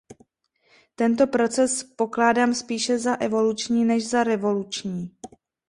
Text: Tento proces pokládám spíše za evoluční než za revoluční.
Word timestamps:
Tento 0.95 1.27
proces 1.27 1.83
pokládám 1.83 2.53
spíše 2.53 2.99
za 2.99 3.15
evoluční 3.21 3.85
než 3.85 4.09
za 4.09 4.23
revoluční. 4.23 5.11